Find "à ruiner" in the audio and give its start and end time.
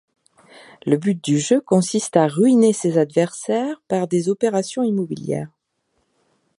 2.17-2.73